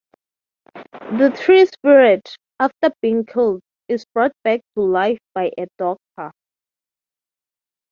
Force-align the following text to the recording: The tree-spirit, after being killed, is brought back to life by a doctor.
The 1.11 1.29
tree-spirit, 1.39 2.35
after 2.59 2.89
being 3.03 3.23
killed, 3.23 3.61
is 3.87 4.03
brought 4.05 4.31
back 4.43 4.61
to 4.75 4.81
life 4.81 5.19
by 5.35 5.51
a 5.59 5.67
doctor. 5.77 6.31